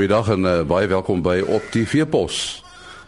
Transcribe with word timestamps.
Goeiedag 0.00 0.30
en 0.32 0.44
uh, 0.48 0.52
baie 0.64 0.86
welkom 0.88 1.20
by 1.20 1.42
Op 1.44 1.66
TV 1.74 2.06
Pos. 2.08 2.62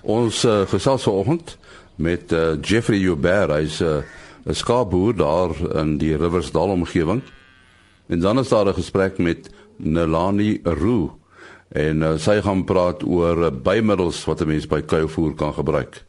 Ons 0.05 0.43
uh, 0.45 0.67
gesels 0.69 1.07
vanoggend 1.09 1.55
met 1.96 2.35
uh, 2.37 2.50
Jeffrey 2.61 2.99
Joubert, 3.00 3.49
hy's 3.55 3.79
'n 3.80 4.05
uh, 4.45 4.53
skaapboer 4.53 5.17
daar 5.17 5.57
in 5.81 5.95
die 5.96 6.13
Riversdal 6.13 6.68
omgewing. 6.68 7.23
En 8.13 8.21
dan 8.21 8.39
is 8.39 8.53
daar 8.53 8.68
'n 8.68 8.75
gesprek 8.77 9.17
met 9.18 9.49
Nelani 9.77 10.61
Roo 10.64 11.17
en 11.73 12.03
uh, 12.03 12.13
sy 12.18 12.43
gaan 12.45 12.64
praat 12.64 13.03
oor 13.03 13.40
uh, 13.40 13.50
bymiddels 13.63 14.25
wat 14.25 14.45
'n 14.45 14.46
mens 14.53 14.67
by 14.67 14.82
kuilvoer 14.82 15.35
kan 15.35 15.54
gebruik. 15.54 16.04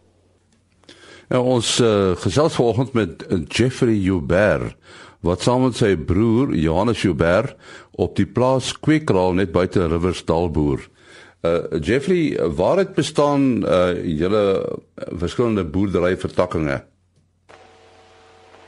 Nou 1.29 1.43
ons 1.43 1.79
uh, 1.79 2.11
gesels 2.15 2.55
vanoggend 2.55 2.93
met 2.93 3.23
uh, 3.31 3.39
Jeffrey 3.47 3.95
Joubert 3.95 4.75
wat 5.23 5.43
saam 5.43 5.63
met 5.63 5.77
sy 5.79 5.93
broer 5.95 6.51
Johannes 6.59 7.01
Joubert 7.01 7.55
op 7.95 8.17
die 8.19 8.27
plaas 8.27 8.73
Kwekraal 8.83 9.37
net 9.39 9.53
buite 9.55 9.85
Riversdal 9.87 10.49
boer. 10.51 10.83
Uh 11.43 11.79
Jeffrey, 11.79 12.35
waar 12.55 12.81
het 12.83 12.93
bestaan 12.95 13.63
uh 13.63 13.95
julle 14.03 14.43
verskillende 15.23 15.63
boerdery 15.63 16.17
vertakkings? 16.19 16.83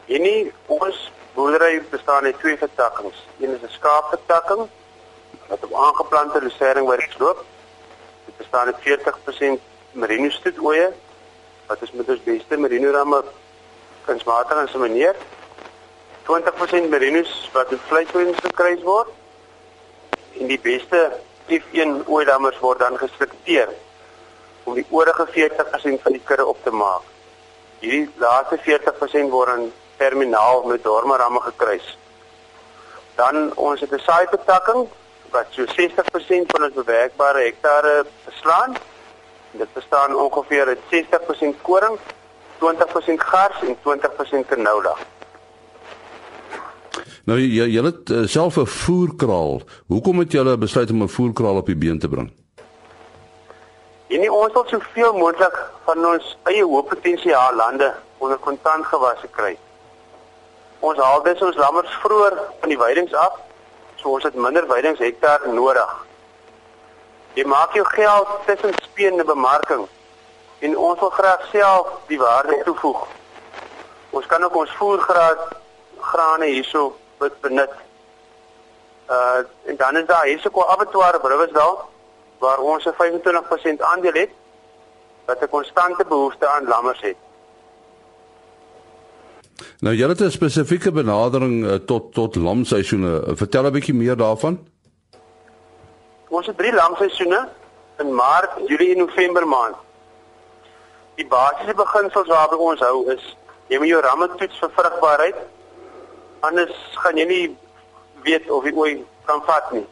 Enie 0.08 0.52
ons 0.72 1.12
boerdery 1.36 1.82
bestaan 1.92 2.24
uit 2.24 2.40
twee 2.40 2.58
vertakkings. 2.58 3.20
Een 3.40 3.52
is 3.56 3.64
'n 3.68 3.76
skaapvertakking 3.76 4.68
wat 5.48 5.64
op 5.64 5.74
aangeplante 5.74 6.42
losering 6.42 6.88
waar 6.88 7.04
ek 7.04 7.20
loop. 7.20 7.44
Dit 8.26 8.38
bestaan 8.38 8.66
uit 8.66 8.80
40% 8.80 9.60
merino 9.92 10.30
stoetoeie 10.30 10.92
wat 11.68 11.82
is 11.82 11.92
met 11.92 12.10
ons 12.10 12.24
beste 12.24 12.58
merino 12.58 12.92
ramme 12.92 13.24
kunsmatig 14.06 14.62
insemineer 14.62 15.16
20% 16.26 16.90
merinos 16.90 17.50
wat 17.54 17.72
in 17.72 17.82
vleisvoeding 17.88 18.36
gekry 18.42 18.80
word. 18.82 19.10
En 20.40 20.48
die 20.48 20.60
beste 20.60 21.12
F1 21.48 22.08
ooidammers 22.10 22.60
word 22.60 22.80
dan 22.80 22.98
gestruktureer 22.98 23.70
om 24.66 24.74
die 24.74 24.86
oorige 24.90 25.28
40% 25.30 26.02
van 26.02 26.16
die 26.18 26.22
kudde 26.26 26.46
op 26.46 26.64
te 26.64 26.72
maak. 26.74 27.06
Hierdie 27.80 28.10
laaste 28.18 28.58
40% 28.66 29.30
word 29.30 29.54
in 29.58 29.72
terminaal 29.98 30.64
met 30.66 30.84
dormeramme 30.84 31.42
gekruis. 31.46 31.98
Dan 33.16 33.54
ons 33.56 33.80
het 33.80 33.92
'n 33.94 34.02
saaibetakking 34.10 34.88
wat 35.30 35.46
so 35.50 35.66
60% 35.66 36.52
van 36.52 36.64
ons 36.64 36.74
bewerkbare 36.74 37.44
hektare 37.44 38.06
beslaan. 38.26 38.76
Dit 39.52 39.74
bestaan 39.74 40.16
ongeveer 40.16 40.68
uit 40.68 40.80
60% 40.90 41.62
koring, 41.62 42.00
20% 42.58 43.22
gars 43.22 43.62
en 43.62 43.78
20% 43.82 44.48
canola. 44.48 44.96
Nou 47.26 47.40
jy 47.42 47.66
jy 47.74 47.82
het 47.82 48.10
uh, 48.14 48.28
self 48.30 48.58
'n 48.62 48.66
voerkraal. 48.70 49.62
Hoekom 49.88 50.20
het 50.20 50.32
jy 50.32 50.58
besluit 50.58 50.92
om 50.92 51.02
'n 51.04 51.10
voerkraal 51.10 51.58
op 51.58 51.66
die 51.66 51.76
been 51.76 52.00
te 52.00 52.08
bring? 52.08 52.32
En 54.08 54.20
nie 54.20 54.32
ons 54.32 54.54
wil 54.54 54.66
soveel 54.68 55.14
moontlik 55.14 55.56
van 55.86 56.06
ons 56.06 56.38
eie 56.44 56.64
hoë 56.64 56.84
potensiaal 56.84 57.56
lande 57.56 57.94
onder 58.18 58.38
kontant 58.38 58.86
gewasse 58.86 59.28
kry. 59.32 59.58
Ons 60.80 60.98
haal 60.98 61.24
dus 61.24 61.42
ons 61.42 61.56
lammers 61.56 61.94
vroeër 62.04 62.34
van 62.60 62.70
die 62.70 62.78
weidings 62.78 63.14
af, 63.14 63.34
so 63.96 64.10
ons 64.10 64.24
het 64.24 64.36
minder 64.36 64.68
weidings 64.68 65.00
hektaar 65.00 65.42
nodig. 65.54 66.06
Jy 67.34 67.46
maak 67.46 67.74
jou 67.74 67.86
geld 67.86 68.28
tussen 68.46 68.74
speen 68.84 69.20
en 69.20 69.26
bemarking 69.26 69.88
en 70.60 70.78
ons 70.78 71.00
wil 71.00 71.10
graag 71.10 71.48
self 71.52 71.88
die 72.08 72.20
waarde 72.20 72.62
toevoeg. 72.64 73.08
Ons 74.10 74.26
kan 74.26 74.44
ook 74.44 74.56
ons 74.56 74.76
voergraad 74.78 75.58
grane 76.00 76.46
hierso 76.46 76.96
wat 77.18 77.42
benut. 77.42 77.74
Uh 79.10 79.38
en 79.66 79.76
dan 79.78 79.98
is 79.98 80.06
daar 80.06 80.26
hierse 80.26 80.50
kwa 80.50 80.66
abattoir 80.66 81.16
op 81.16 81.24
Riversdal 81.24 81.90
waar 82.40 82.60
ons 82.60 82.86
'n 82.86 82.94
25% 82.94 83.82
aandeel 83.82 84.14
het 84.14 84.30
wat 85.26 85.42
'n 85.42 85.50
konstante 85.50 86.06
behoefte 86.06 86.48
aan 86.48 86.68
lammers 86.68 87.02
het. 87.02 87.16
Nou 89.80 89.96
jy 89.96 90.08
het 90.08 90.20
'n 90.20 90.32
spesifieke 90.32 90.92
benadering 90.92 91.64
uh, 91.64 91.74
tot 91.74 92.14
tot 92.14 92.36
lamseisoene. 92.36 93.24
Vertel 93.36 93.64
'n 93.64 93.72
bietjie 93.72 93.94
meer 93.94 94.18
daarvan. 94.18 94.68
Ons 96.28 96.46
het 96.46 96.58
drie 96.58 96.74
lamseisoene 96.74 97.50
in 97.98 98.16
Maart, 98.16 98.52
Julie 98.68 98.92
en 98.92 98.98
November 98.98 99.48
maand. 99.48 99.76
Die 101.16 101.28
basiese 101.28 101.74
beginsels 101.74 102.28
waarby 102.28 102.56
ons 102.56 102.80
hou 102.80 103.12
is 103.12 103.38
jy 103.68 103.78
moet 103.78 103.88
jou 103.88 104.02
ramme 104.02 104.28
toets 104.36 104.60
vir 104.60 104.72
vrugbaarheid 104.76 105.36
anders 106.40 106.74
gaan 107.02 107.18
jy 107.18 107.26
nie 107.26 107.58
weet 108.24 108.50
of 108.50 108.66
jy 108.66 108.74
ooit 108.74 109.04
kan 109.26 109.42
vat 109.46 109.72
nie. 109.72 109.86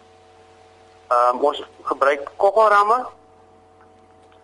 Ehm 1.12 1.38
um, 1.38 1.46
ons 1.50 1.64
gebruik 1.84 2.30
kokkelramme 2.38 3.00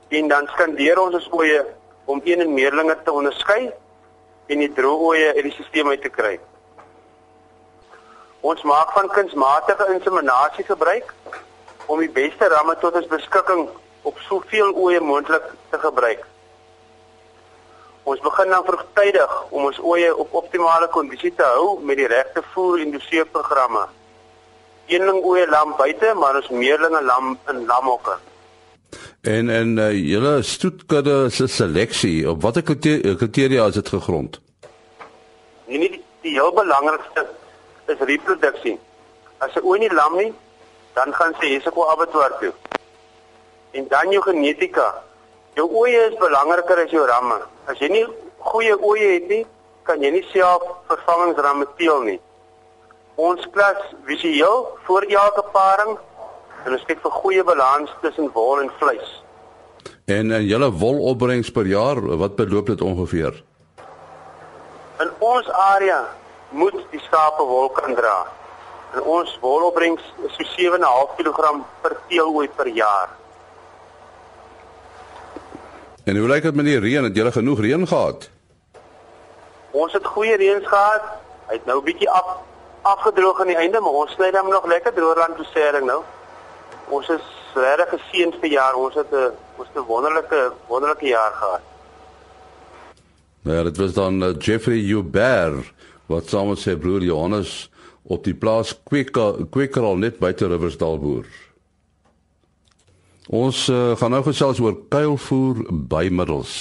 en 0.09 0.27
dan 0.27 0.47
skandeer 0.53 0.99
ons 0.99 1.15
ons 1.15 1.29
oeye 1.33 1.65
om 2.05 2.21
een 2.23 2.41
en 2.41 2.53
meerlinge 2.53 2.97
te 3.03 3.11
onderskei 3.11 3.71
en 4.49 4.63
die 4.63 4.71
droë 4.73 5.05
oeye 5.09 5.33
uit 5.35 5.43
die 5.45 5.53
stelsel 5.53 5.91
uit 5.93 6.01
te 6.01 6.09
kry. 6.09 6.39
Ons 8.41 8.63
maak 8.63 8.91
van 8.95 9.09
kunsmatige 9.09 9.85
inseminasie 9.93 10.65
gebruik 10.65 11.13
om 11.85 11.99
die 11.99 12.09
beste 12.09 12.47
ramme 12.49 12.77
tot 12.81 12.95
ons 12.95 13.09
beskikking 13.11 13.67
op 14.01 14.19
soveel 14.27 14.73
oeye 14.75 14.99
moontlik 14.99 15.45
te 15.69 15.79
gebruik. 15.79 16.25
Ons 18.09 18.21
begin 18.25 18.49
dan 18.49 18.63
vroegtydig 18.65 19.33
om 19.53 19.67
ons 19.69 19.79
oeye 19.85 20.09
op 20.17 20.33
optimale 20.33 20.87
kondisie 20.89 21.29
te 21.37 21.45
hou 21.45 21.75
met 21.85 21.99
die 21.99 22.07
regte 22.09 22.41
voer 22.53 22.81
en 22.81 22.93
doseerprogramme. 22.95 23.83
Eenling 24.89 25.19
oeye 25.29 25.45
lam 25.49 25.75
buite, 25.77 26.13
maar 26.17 26.39
ons 26.39 26.49
meerlinge 26.49 27.01
lam 27.05 27.35
in 27.53 27.59
lamhokke. 27.69 28.15
En 29.21 29.51
en 29.53 29.75
uh, 29.77 29.91
julle 29.93 30.39
stoetkudde 30.41 31.17
se 31.29 31.47
seleksie, 31.47 32.29
op 32.31 32.41
watter 32.41 32.63
kriteria 32.63 33.67
is 33.69 33.77
dit 33.77 33.91
gegrond? 33.93 34.39
Nee, 35.67 35.77
nie 35.77 35.91
die, 35.93 36.01
die 36.25 36.33
heel 36.39 36.53
belangrikste 36.55 37.27
is 37.93 38.01
reproduksie. 38.09 38.79
As 39.37 39.53
'n 39.53 39.65
ooi 39.69 39.79
nie 39.79 39.93
lam 39.93 40.17
nie, 40.17 40.33
dan 40.97 41.13
gaan 41.13 41.37
sy 41.39 41.53
hierse 41.53 41.69
abattoir 41.93 42.33
toe. 42.39 42.53
En 43.77 43.85
dan 43.93 44.09
jou 44.11 44.23
genetika. 44.23 44.89
Jou 45.57 45.67
oeye 45.81 46.09
is 46.09 46.17
belangriker 46.19 46.83
as 46.85 46.91
jou 46.91 47.05
ramme. 47.07 47.39
As 47.67 47.79
jy 47.81 47.89
nie 47.89 48.05
goeie 48.51 48.75
oeye 48.77 49.13
het 49.15 49.29
nie, 49.31 49.45
kan 49.83 50.03
jy 50.03 50.11
nie 50.13 50.25
self 50.33 50.65
vervangingsramme 50.91 51.67
teel 51.79 52.03
nie. 52.05 52.19
Ons 53.19 53.47
klas 53.53 53.81
visueel 54.07 54.67
voor 54.87 55.07
elke 55.09 55.43
paring 55.55 55.97
en 56.65 56.75
ons 56.75 56.85
kyk 56.87 57.01
vir 57.03 57.17
goeie 57.21 57.43
balans 57.43 57.91
tussen 58.03 58.29
wol 58.35 58.61
en 58.63 58.71
vleis. 58.79 59.11
En 60.09 60.31
en 60.35 60.45
julle 60.45 60.71
wolopbrengs 60.81 61.51
per 61.51 61.67
jaar, 61.69 62.01
wat 62.21 62.35
beloop 62.35 62.71
dit 62.73 62.81
ongeveer? 62.81 63.43
In 64.99 65.11
ons 65.23 65.49
area 65.49 66.01
moet 66.49 66.75
die 66.91 67.01
skape 67.05 67.45
wol 67.45 67.69
kan 67.75 67.95
dra. 67.95 68.17
En 68.95 69.05
ons 69.05 69.35
wolopbrengs 69.41 70.03
is 70.27 70.35
so 70.37 70.45
7.5 70.57 71.17
kg 71.19 71.51
per 71.83 71.97
teelooi 72.07 72.47
per 72.57 72.67
jaar. 72.73 73.13
En 76.03 76.17
hoe 76.17 76.27
lyk 76.27 76.43
dit 76.43 76.55
met 76.55 76.65
die 76.65 76.79
reën? 76.79 77.03
Het 77.03 77.15
julle 77.15 77.31
genoeg 77.31 77.59
reën 77.59 77.87
gehad? 77.87 78.29
Ons 79.71 79.93
het 79.93 80.05
goeie 80.05 80.35
reën 80.35 80.65
gehad. 80.65 81.03
Hy 81.47 81.53
het 81.53 81.65
nou 81.65 81.79
'n 81.79 81.83
bietjie 81.83 82.09
af 82.09 82.37
afgedroog 82.81 83.39
aan 83.39 83.47
die 83.47 83.55
einde, 83.55 83.79
maar 83.79 83.91
ons 83.91 84.11
sny 84.11 84.31
dan 84.31 84.49
nog 84.49 84.65
lekker 84.65 84.93
droogland 84.93 85.37
dosering 85.37 85.85
nou. 85.85 86.01
Ons 86.87 87.09
is 87.09 87.25
regtig 87.53 87.89
geseënd 87.89 88.35
vir 88.41 88.49
jaar. 88.49 88.75
Ons 88.75 88.95
het 88.95 89.11
'n 89.11 89.31
ons 89.57 89.69
'n 89.75 89.85
wonderlike 89.87 90.51
wonderlike 90.67 91.05
jaar 91.05 91.31
gehad. 91.31 91.61
Nou 93.41 93.57
ja, 93.57 93.63
dit 93.63 93.77
was 93.77 93.93
dan 93.93 94.23
uh, 94.23 94.29
Jeffrey 94.39 94.77
Joubert 94.77 95.73
wat 96.05 96.27
saam 96.27 96.47
met 96.47 96.59
sy 96.59 96.75
broer 96.75 97.01
Johannes 97.01 97.71
op 98.03 98.23
die 98.23 98.33
plaas 98.33 98.73
Kweker 98.83 99.45
Kweker 99.49 99.81
al 99.83 99.95
net 99.95 100.19
buite 100.19 100.47
Riversdal 100.47 100.99
boer. 100.99 101.25
Ons 103.29 103.67
uh, 103.69 103.93
gaan 103.93 104.15
nou 104.15 104.23
gesels 104.25 104.57
oor 104.59 104.73
kuilvoer 104.89 105.61
bymiddels 105.69 106.53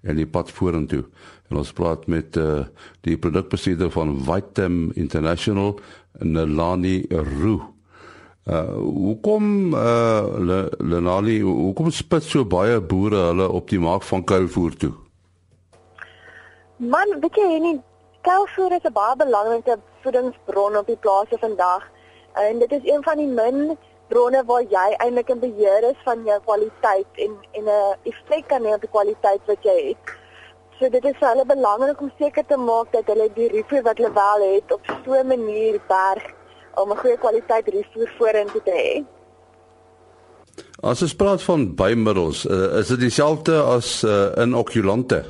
en 0.00 0.16
die 0.16 0.26
pad 0.26 0.48
vorentoe. 0.48 1.02
En 1.50 1.60
ons 1.60 1.72
praat 1.76 2.06
met 2.08 2.36
uh, 2.40 2.64
die 3.04 3.18
produkbestuurder 3.20 3.90
van 3.92 4.14
Vitem 4.24 4.92
International, 4.96 5.76
Nelani 6.24 7.02
Roo. 7.10 7.72
Uh 8.46 8.62
hoekom 8.78 9.74
uh 9.74 10.62
Lenali, 10.78 11.40
hoekom 11.42 11.90
spit 11.90 12.22
so 12.22 12.46
baie 12.46 12.78
boere 12.78 13.24
hulle 13.32 13.48
op 13.50 13.66
die 13.72 13.80
mark 13.82 14.06
van 14.06 14.22
kuilvoer 14.22 14.76
toe? 14.78 14.92
Man, 16.78 17.16
weet 17.24 17.40
jy 17.42 17.58
nie, 17.64 17.74
kuilvoer 18.22 18.76
is 18.78 18.86
'n 18.86 18.94
baie 18.94 19.16
belangrike 19.18 19.76
voedingsbron 20.02 20.78
op 20.78 20.86
die 20.86 20.96
plase 20.96 21.36
vandag. 21.42 21.90
En 22.38 22.58
dit 22.58 22.72
is 22.72 22.86
een 22.86 23.02
van 23.02 23.16
die 23.16 23.26
min 23.26 23.76
bronne 24.08 24.42
waar 24.46 24.62
jy 24.62 24.86
eintlik 24.98 25.32
in 25.34 25.40
beheer 25.40 25.88
is 25.90 25.98
van 26.04 26.22
jou 26.24 26.38
kwaliteit 26.44 27.20
en 27.24 27.32
en 27.58 27.64
'n 27.64 27.96
effek 28.10 28.48
kan 28.48 28.64
hê 28.64 28.74
op 28.74 28.80
die 28.80 28.94
kwaliteit 28.96 29.42
wat 29.46 29.62
jy 29.62 29.78
het. 29.88 30.14
So 30.78 30.88
dit 30.88 31.04
is 31.04 31.18
baie 31.20 31.44
belangrik 31.44 32.00
om 32.00 32.12
seker 32.18 32.44
te 32.46 32.56
maak 32.56 32.92
dat 32.92 33.06
hulle 33.06 33.28
die 33.34 33.48
rifoer 33.48 33.82
wat 33.82 33.98
hulle 33.98 34.12
wel 34.12 34.40
het 34.54 34.72
op 34.72 34.82
so 35.04 35.12
'n 35.12 35.26
manier 35.26 35.80
berg 35.88 36.24
om 36.74 36.92
'n 36.92 36.96
goeie 36.96 37.18
kwaliteit 37.18 37.68
rifoer 37.68 38.10
vorentoe 38.18 38.62
te 38.62 38.70
hê. 38.70 39.04
As 40.82 41.02
ons 41.02 41.14
praat 41.14 41.42
van 41.42 41.74
bymiddels, 41.74 42.44
uh, 42.44 42.78
is 42.78 42.88
dit 42.88 43.00
dieselfde 43.00 43.62
as 43.62 44.02
uh, 44.04 44.32
inokulante? 44.36 45.24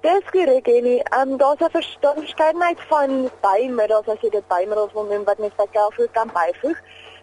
Dis 0.00 0.22
Annie. 0.32 1.02
Ehm 1.02 1.30
um, 1.30 1.36
daar's 1.36 1.60
'n 1.60 1.70
verskeidenheid 1.70 2.80
van 2.88 3.30
bymiddels 3.40 4.06
as 4.06 4.20
jy 4.20 4.30
dit 4.30 4.46
bymiddels 4.48 4.92
wil 4.92 5.04
noem 5.04 5.24
wat 5.24 5.38
mens 5.38 5.54
by 5.56 5.66
kelvoer 5.70 6.08
kan 6.12 6.30
byvoeg. 6.32 6.78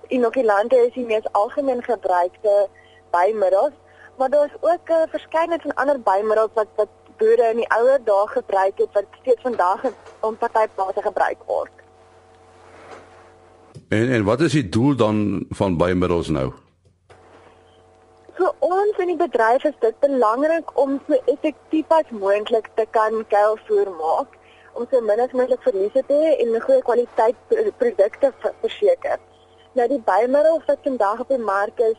Inokulante 0.07 0.75
is 0.75 0.93
die 0.93 1.05
mees 1.05 1.31
algemeen 1.31 1.83
gebruikte 1.83 2.67
bymiddels, 3.11 3.71
maar 4.17 4.29
daar's 4.29 4.57
ook 4.59 4.89
'n 4.89 5.07
verskeidenheid 5.09 5.61
van 5.61 5.73
ander 5.73 5.99
bymiddels 6.01 6.53
wat 6.53 6.67
wat 6.75 6.87
boere 7.17 7.49
in 7.49 7.57
die 7.57 7.69
ouer 7.69 7.99
dae 8.03 8.27
gebruik 8.27 8.77
het 8.77 8.93
wat 8.93 9.05
steeds 9.21 9.41
vandag 9.41 9.79
op 10.19 10.39
party 10.39 10.67
plase 10.75 11.01
gebruik 11.01 11.37
word. 11.45 11.71
En 13.87 14.11
en 14.11 14.23
wat 14.23 14.41
is 14.41 14.51
die 14.51 14.69
doel 14.69 14.95
dan 14.95 15.45
van 15.49 15.77
bymiddels 15.77 16.27
nou? 16.27 16.53
Vir 18.35 18.51
ons 18.67 18.97
in 18.99 19.13
die 19.13 19.19
bedryf 19.19 19.63
is 19.63 19.75
dit 19.79 19.99
belangrik 20.03 20.71
om 20.81 20.97
so 21.07 21.19
effektief 21.33 21.93
as 21.97 22.09
moontlik 22.11 22.67
te 22.75 22.83
kan 22.97 23.21
kuilvoer 23.31 23.91
maak 23.99 24.33
om 24.75 24.87
so 24.91 24.99
min 25.01 25.21
as 25.23 25.31
moontlik 25.31 25.63
verliese 25.63 26.03
te 26.09 26.17
hê 26.23 26.33
en 26.43 26.51
'n 26.51 26.65
goeie 26.65 26.83
kwaliteit 26.89 27.37
produkte 27.79 28.33
verseker. 28.61 29.19
Nou 29.79 29.87
die 29.87 30.01
bymiddels 30.11 30.67
wat 30.67 30.83
vandag 30.83 31.19
op 31.19 31.29
die 31.31 31.45
mark 31.53 31.79
is, 31.79 31.95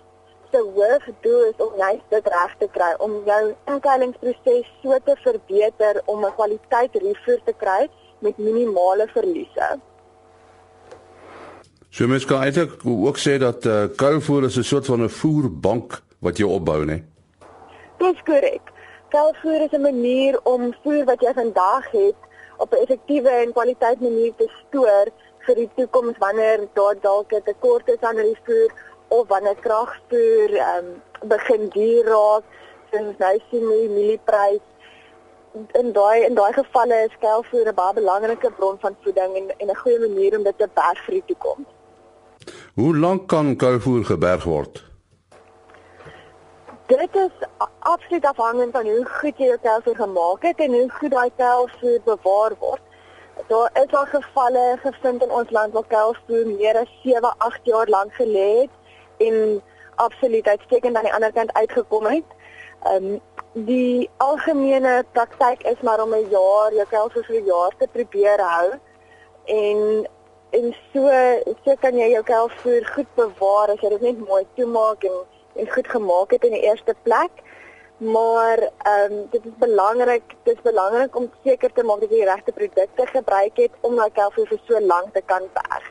se 0.52 0.60
hoofdoel 0.76 1.42
is 1.48 1.58
om 1.66 1.72
net 1.80 2.00
dit 2.10 2.26
reg 2.36 2.54
te 2.58 2.68
kry 2.76 2.92
om 2.98 3.12
jou 3.24 3.42
inkuilingsproses 3.72 4.68
so 4.82 4.98
te 5.04 5.16
verbeter 5.24 6.02
om 6.04 6.24
'n 6.24 6.36
kwaliteit 6.36 6.94
refoer 6.94 7.40
te 7.44 7.54
kry 7.56 7.88
met 8.18 8.38
minimale 8.38 9.08
verliese. 9.08 9.78
So 11.90 12.06
mens 12.06 12.24
kan 12.24 12.42
eintlik 12.42 12.72
ook 12.84 13.18
sê 13.18 13.38
dat 13.38 13.64
uh, 13.64 13.84
kuilvoer 13.96 14.44
is 14.44 14.56
'n 14.56 14.62
soort 14.62 14.86
van 14.86 15.02
'n 15.02 15.08
voerbank 15.08 16.04
wat 16.18 16.38
jy 16.38 16.44
opbou, 16.44 16.84
né? 16.84 17.02
Dis 17.98 18.22
korrek. 18.24 18.72
Kuilvoer 19.08 19.60
is 19.66 19.72
'n 19.72 19.80
manier 19.80 20.40
om 20.42 20.74
voer 20.82 21.04
wat 21.04 21.20
jy 21.20 21.32
vandag 21.32 21.90
het 21.90 22.20
op 22.58 22.72
'n 22.72 22.82
effektiewe 22.84 23.28
en 23.28 23.52
kwaliteit 23.52 24.00
manier 24.00 24.32
te 24.36 24.48
stoor 24.60 25.06
vir 25.46 25.54
die 25.54 25.70
toekoms 25.76 26.18
wanneer 26.18 26.68
daar 26.72 26.96
dalk 27.00 27.32
'n 27.32 27.42
tekort 27.44 27.88
is 27.88 28.00
aan 28.00 28.16
die 28.16 28.38
voer 28.44 28.70
of 29.08 29.28
wanneer 29.28 29.56
kragvoer 29.60 30.50
ehm 30.54 30.84
um, 30.84 31.28
begin 31.28 31.68
duur 31.68 32.04
raak, 32.04 32.44
soos 32.90 33.18
nou 33.18 33.38
sien 33.50 33.68
die 33.68 33.88
mielieprys 33.88 34.64
in 35.72 35.92
daai 35.92 36.24
in 36.24 36.34
daai 36.34 36.52
gevalle 36.52 36.98
is 37.04 37.16
kuilvoer 37.20 37.68
'n 37.68 37.74
baie 37.74 37.94
belangrike 37.94 38.50
bron 38.58 38.78
van 38.78 38.96
voeding 39.02 39.36
en 39.36 39.46
en 39.58 39.68
'n 39.70 39.76
goeie 39.82 39.98
manier 39.98 40.36
om 40.38 40.42
dit 40.42 40.58
te 40.58 40.68
berg 40.74 41.04
vir 41.04 41.14
die 41.14 41.26
toekoms. 41.26 41.68
Hoe 42.74 42.96
lank 42.96 43.28
kan 43.28 43.56
kuilvoer 43.56 44.04
geberg 44.04 44.44
word? 44.44 44.84
Dit 46.86 47.14
is 47.16 47.30
absoluut 47.78 48.24
afhangend 48.24 48.72
van 48.72 48.86
hoe 48.86 49.04
goed 49.04 49.38
jy 49.38 49.46
jou 49.50 49.58
kuilvoer 49.62 49.96
gemaak 49.96 50.44
het 50.46 50.60
en 50.62 50.72
hoe 50.72 50.90
goed 50.98 51.10
daai 51.10 51.30
kuilvoer 51.36 51.98
bewaar 52.04 52.54
word. 52.60 52.82
Daar 53.48 53.70
is 53.82 53.94
al 54.00 54.06
gevalle 54.12 54.78
gevind 54.82 55.22
in 55.22 55.30
ons 55.30 55.50
land 55.50 55.74
waar 55.74 55.88
kuilvoer 55.90 56.46
meer 56.46 56.78
as 56.78 56.92
7, 57.02 57.34
8 57.48 57.58
jaar 57.72 57.90
lank 57.90 58.14
gelê 58.14 58.46
het 58.60 59.26
en 59.26 59.62
absoluut 59.94 60.46
uitstekend 60.46 60.96
aan 60.96 61.08
die 61.10 61.14
ander 61.14 61.32
kant 61.32 61.52
uitgekom 61.52 62.06
het. 62.06 62.38
Ehm 62.84 63.04
um, 63.04 63.20
die 63.66 64.10
algemene 64.16 65.04
praktyk 65.12 65.62
is 65.62 65.80
maar 65.80 66.02
om 66.02 66.14
'n 66.14 66.28
jaar, 66.30 66.74
jou 66.74 66.86
kelf 66.90 67.12
vir 67.12 67.40
'n 67.40 67.44
jaar 67.44 67.72
te 67.78 67.88
probeer 67.92 68.40
hou 68.40 68.70
en 69.44 70.06
en 70.50 70.74
so 70.92 71.10
so 71.64 71.76
kan 71.80 71.96
jy 71.98 72.10
jou 72.10 72.22
kelf 72.22 72.52
voer 72.62 72.84
goed 72.94 73.10
bewaar 73.14 73.70
as 73.70 73.80
jy 73.80 73.88
dit 73.88 74.00
net 74.00 74.28
mooi 74.28 74.46
toemaak 74.54 75.04
en 75.04 75.16
en 75.56 75.72
goed 75.72 75.88
gemaak 75.88 76.30
het 76.30 76.44
in 76.44 76.56
die 76.56 76.62
eerste 76.68 76.94
plek. 77.02 77.44
Maar 77.96 78.58
ehm 78.58 79.12
um, 79.12 79.26
dit 79.30 79.44
is 79.44 79.56
belangrik, 79.58 80.22
dit 80.42 80.54
is 80.54 80.62
belangrik 80.62 81.16
om 81.16 81.30
seker 81.44 81.72
te 81.72 81.82
maak 81.82 82.00
dat 82.00 82.10
jy 82.10 82.16
die 82.16 82.30
regte 82.32 82.52
produkte 82.52 83.06
gebruik 83.06 83.56
het 83.56 83.72
om 83.80 83.96
daai 83.96 84.10
kelf 84.12 84.34
vir 84.34 84.60
so 84.66 84.80
lank 84.80 85.14
te 85.14 85.22
kan 85.24 85.48
berg. 85.52 85.86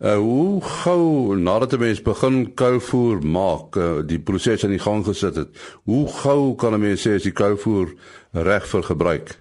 Uh 0.00 0.16
hoe 0.16 0.62
gou 0.62 1.36
nadat 1.36 1.72
'n 1.72 1.78
mens 1.78 2.02
begin 2.02 2.54
kuilvoer 2.54 3.18
maak, 3.26 3.76
uh, 3.76 3.98
die 4.06 4.20
proses 4.20 4.64
aan 4.64 4.70
die 4.70 4.86
gang 4.86 5.04
gesit 5.04 5.34
het, 5.34 5.48
hoe 5.84 6.08
gou 6.08 6.54
kan 6.54 6.72
'n 6.74 6.80
mens 6.80 7.02
sê 7.08 7.14
as 7.14 7.22
die 7.22 7.32
kuilvoer 7.32 7.88
reg 8.32 8.66
vir 8.66 8.82
gebruik? 8.82 9.38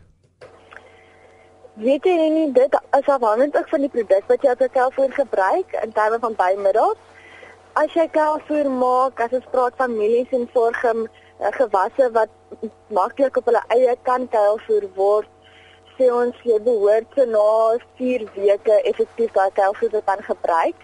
Weet 1.74 2.04
jy 2.04 2.30
nie 2.30 2.52
dit 2.52 2.74
is 3.00 3.06
afhangend 3.08 3.58
ook 3.58 3.70
van 3.70 3.80
die 3.80 3.90
produk 3.90 4.24
wat 4.28 4.42
jy 4.42 4.52
op 4.52 4.60
jou 4.60 4.70
kuilvoer 4.70 5.12
gebruik 5.12 5.80
in 5.84 5.92
terme 5.92 6.20
van 6.20 6.36
bymiddels. 6.36 6.98
As 7.80 7.94
jy 7.96 8.04
kuilvoer 8.12 8.68
maak, 8.76 9.22
as 9.24 9.34
ons 9.38 9.46
praat 9.54 9.76
van 9.80 9.94
mielies 9.96 10.32
en 10.36 10.42
sorghum, 10.52 11.06
uh, 11.40 11.52
gewasse 11.56 12.08
wat 12.18 12.66
maklik 12.98 13.38
op 13.40 13.46
hulle 13.48 13.62
eie 13.76 13.94
kan 14.10 14.26
kuilvoer 14.34 14.88
word, 14.98 15.30
sê 15.96 16.10
ons 16.12 16.42
jy 16.50 16.58
behoort 16.66 17.16
so 17.16 17.28
na 17.36 17.46
4 18.02 18.26
weke 18.36 18.82
effektief 18.92 19.32
daai 19.38 19.56
kelfoeder 19.62 20.04
kan 20.12 20.26
gebruik. 20.28 20.84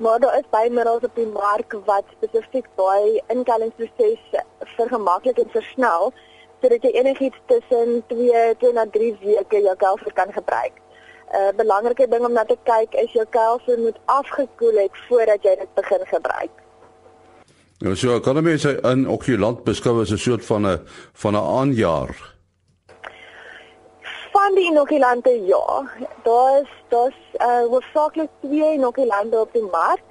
Maar 0.00 0.24
daar 0.24 0.38
is 0.38 0.48
bymiddels 0.54 1.04
op 1.10 1.20
die 1.20 1.28
mark 1.34 1.76
wat 1.90 2.08
spesifiek 2.16 2.72
daai 2.80 3.20
inkellingsproses 3.36 4.40
vergemaklik 4.78 5.44
en 5.44 5.56
versnel 5.58 6.12
sodat 6.62 6.88
jy 6.88 6.94
enigiets 7.02 7.48
tussen 7.52 7.98
2 8.14 8.46
tot 8.64 8.80
na 8.80 8.88
3 8.96 9.12
weke 9.26 9.60
jou 9.68 9.76
kelfoeder 9.84 10.16
kan 10.22 10.32
gebruik. 10.40 10.80
'n 11.30 11.36
uh, 11.36 11.52
Belangrike 11.56 12.08
ding 12.08 12.24
om 12.24 12.32
na 12.32 12.44
te 12.44 12.56
kyk 12.62 12.94
is 12.94 13.12
jou 13.12 13.26
kelfoeder 13.30 13.84
moet 13.84 13.98
afgekoel 14.04 14.76
het 14.82 14.96
voordat 15.08 15.42
jy 15.42 15.56
dit 15.56 15.74
begin 15.74 16.06
gebruik. 16.06 16.54
Nou 17.78 17.96
so 17.96 18.20
kan 18.20 18.42
mense 18.42 18.80
in 18.82 19.08
okulant 19.08 19.64
beskou 19.64 20.00
as 20.00 20.10
'n 20.10 20.16
soort 20.18 20.44
van 20.44 20.66
'n 20.66 20.80
van 21.12 21.34
'n 21.34 21.46
aanjaar 21.60 22.30
van 24.40 24.54
die 24.54 24.70
inokulante 24.70 25.32
ja, 25.46 25.66
daar 26.22 26.60
is 26.60 26.70
daar's 26.88 27.18
uh 27.48 27.66
hoofsaaklik 27.72 28.30
twee 28.40 28.72
inokulante 28.72 29.40
op 29.40 29.52
die 29.52 29.68
mark. 29.72 30.06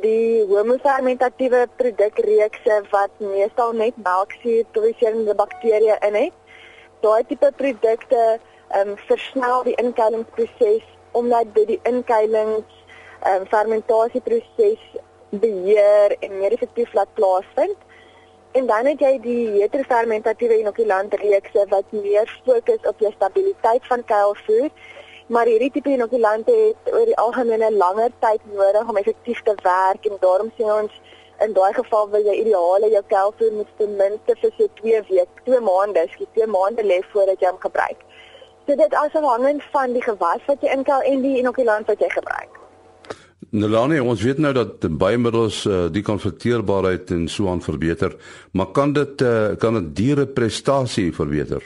Die 0.00 0.44
homofermentatiewe 0.48 1.66
produkreekse 1.76 2.80
wat 2.90 3.12
meestal 3.18 3.72
net 3.72 3.96
melksuur 4.04 4.64
produserende 4.72 5.34
bakterieë 5.34 5.96
in 6.08 6.18
het. 6.22 6.34
Daai 7.00 7.22
tipe 7.28 7.52
produkte 7.56 8.22
ehm 8.68 8.88
um, 8.88 8.96
versnel 8.96 9.62
die 9.62 9.74
inkuilingsproses 9.74 10.84
omdat 11.12 11.54
dit 11.54 11.66
die 11.66 11.80
inkuilings 11.82 12.84
ehm 13.22 13.40
um, 13.40 13.46
fermentasieproses 13.46 14.82
beheer 15.30 16.16
en 16.20 16.38
meer 16.38 16.52
effektief 16.52 16.92
laat 16.92 17.14
plaasvind. 17.14 17.76
En 18.52 18.66
dan 18.66 18.86
het 18.86 19.00
jy 19.00 19.18
die 19.20 19.48
heterofermentatiewe 19.60 20.58
inokulant 20.58 21.14
reekse 21.20 21.66
wat 21.68 21.90
meer 21.90 22.30
fokus 22.44 22.88
op 22.88 23.02
jou 23.04 23.12
stabiliteit 23.12 23.86
van 23.86 24.04
kuilvoer. 24.04 24.70
Maar 25.26 25.50
hierdie 25.50 25.70
tipe 25.74 25.90
inokulante 25.90 26.52
het 26.52 26.92
oor 26.94 27.04
die 27.04 27.18
algemeen 27.18 27.64
'n 27.66 27.76
langer 27.76 28.10
tyd 28.18 28.40
nodig 28.52 28.88
om 28.88 28.96
effektief 28.96 29.42
te 29.42 29.54
werk 29.62 30.06
en 30.06 30.16
daarom 30.20 30.52
sien 30.56 30.72
ons 30.72 31.00
in 31.44 31.52
daai 31.52 31.72
geval 31.72 32.08
wil 32.10 32.24
jy 32.24 32.36
ideale 32.40 32.90
jou 32.90 33.02
kuilvoer 33.06 33.52
moet 33.52 33.72
ten 33.76 33.96
minste 33.96 34.36
vir 34.40 34.52
so 34.58 34.68
2 34.80 35.02
weke, 35.08 35.42
2 35.44 35.60
maande, 35.60 36.06
skiet 36.12 36.32
2 36.32 36.46
maande 36.46 36.84
lê 36.84 37.00
voordat 37.12 37.40
jy 37.40 37.48
hom 37.48 37.60
gebruik. 37.60 38.05
So 38.66 38.74
dit 38.74 38.92
is 38.92 38.98
afhangend 38.98 39.62
van 39.70 39.92
die 39.94 40.02
gewas 40.02 40.42
wat 40.46 40.62
jy 40.64 40.72
inkel 40.74 41.02
en 41.06 41.20
die 41.22 41.36
inokulant 41.38 41.86
wat 41.86 42.00
jy 42.02 42.08
gebruik. 42.10 42.56
Nelani, 43.54 44.00
ons 44.02 44.22
weet 44.26 44.40
nou 44.42 44.50
dat 44.56 44.82
bymiddels 44.98 45.60
uh, 45.70 45.84
die 45.94 46.02
konverteerbaarheid 46.02 47.12
en 47.14 47.28
so 47.30 47.46
aan 47.48 47.62
verbeter, 47.62 48.16
maar 48.58 48.72
kan 48.74 48.92
dit 48.96 49.22
uh, 49.22 49.54
kan 49.62 49.78
dit 49.78 49.92
diere 50.00 50.26
prestasie 50.26 51.12
verbeter? 51.14 51.62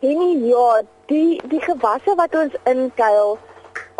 En 0.00 0.22
ja, 0.46 0.80
die 1.12 1.36
die 1.52 1.60
gewasse 1.60 2.16
wat 2.16 2.38
ons 2.40 2.56
inkuil, 2.72 3.36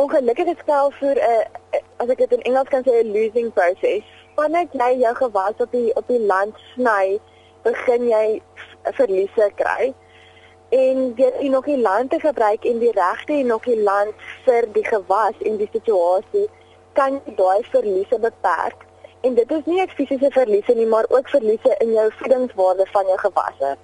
ongelukkig 0.00 0.54
is 0.54 0.64
kuilvoer 0.64 1.20
'n 1.20 1.36
uh, 1.76 1.84
as 2.00 2.08
ek 2.08 2.24
dit 2.24 2.32
in 2.38 2.48
Engels 2.48 2.72
kan 2.72 2.88
sê 2.88 2.96
'n 3.04 3.12
losing 3.12 3.52
process. 3.52 4.08
Wanneer 4.40 4.72
jy 4.72 4.90
jou 5.04 5.14
gewas 5.20 5.60
op 5.60 5.70
die 5.70 5.92
op 6.00 6.08
die 6.08 6.24
land 6.32 6.56
sny, 6.72 7.20
begin 7.62 8.08
jy 8.08 8.40
verliese 8.96 9.52
kry 9.60 9.92
en 10.68 11.14
deur 11.14 11.40
inokulant 11.40 12.10
te 12.10 12.18
gebruik 12.20 12.64
en 12.64 12.78
die 12.78 12.92
regte 12.94 13.32
inokulant 13.32 14.14
vir 14.44 14.66
die 14.74 14.84
gewas 14.84 15.38
en 15.40 15.56
die 15.60 15.68
situasie 15.72 16.46
kan 16.92 17.20
daai 17.36 17.62
verliese 17.70 18.18
beperk. 18.18 18.86
En 19.20 19.34
dit 19.34 19.50
is 19.50 19.64
nie 19.66 19.78
net 19.80 19.92
fisiese 19.98 20.30
verliese 20.30 20.74
nie, 20.74 20.86
maar 20.86 21.06
ook 21.08 21.28
verliese 21.28 21.76
in 21.84 21.92
jou 21.92 22.06
voedingswaarde 22.18 22.86
van 22.92 23.06
jou 23.06 23.18
gewasse. 23.18 23.76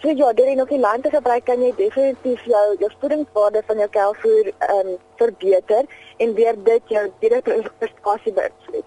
So 0.00 0.08
ja, 0.08 0.32
deur 0.32 0.48
inokulant 0.48 1.02
te 1.04 1.10
gebruik 1.12 1.44
kan 1.44 1.60
jy 1.60 1.74
definitief 1.76 2.44
jou 2.48 2.66
jou 2.80 2.90
voedingswaarde 3.00 3.62
van 3.66 3.82
jou 3.84 3.88
kelvoer 3.96 4.52
ehm 4.52 4.94
um, 4.94 4.96
verbeter 5.20 5.84
en 6.16 6.34
deur 6.34 6.56
dit 6.64 6.94
jou 6.94 7.04
direkte 7.20 7.62
prestasie 7.78 8.32
beïnvloed. 8.32 8.86